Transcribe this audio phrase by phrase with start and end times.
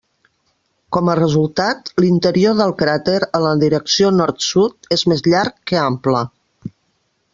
[0.95, 6.25] Com a resultat, l'interior del cràter en la direcció nord-sud és més llarg que ample.